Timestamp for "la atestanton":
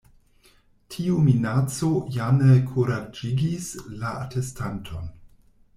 4.01-5.13